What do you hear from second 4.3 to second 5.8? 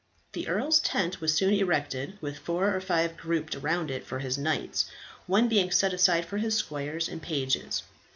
knights, one being